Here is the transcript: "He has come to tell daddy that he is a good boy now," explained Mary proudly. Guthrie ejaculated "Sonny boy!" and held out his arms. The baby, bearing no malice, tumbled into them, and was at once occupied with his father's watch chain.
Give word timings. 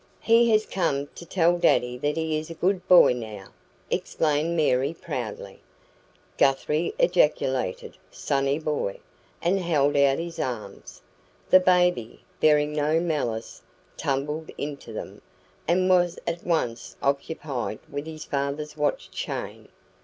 "He 0.21 0.49
has 0.49 0.65
come 0.65 1.09
to 1.13 1.27
tell 1.27 1.59
daddy 1.59 1.95
that 1.99 2.17
he 2.17 2.35
is 2.35 2.49
a 2.49 2.55
good 2.55 2.87
boy 2.87 3.13
now," 3.13 3.49
explained 3.91 4.57
Mary 4.57 4.95
proudly. 4.99 5.59
Guthrie 6.39 6.95
ejaculated 6.97 7.97
"Sonny 8.09 8.57
boy!" 8.57 8.99
and 9.43 9.59
held 9.59 9.95
out 9.95 10.17
his 10.17 10.39
arms. 10.39 11.03
The 11.51 11.59
baby, 11.59 12.21
bearing 12.39 12.73
no 12.73 12.99
malice, 12.99 13.61
tumbled 13.95 14.49
into 14.57 14.91
them, 14.91 15.21
and 15.67 15.87
was 15.87 16.17
at 16.25 16.43
once 16.43 16.97
occupied 17.03 17.77
with 17.87 18.07
his 18.07 18.25
father's 18.25 18.75
watch 18.75 19.11
chain. 19.11 19.67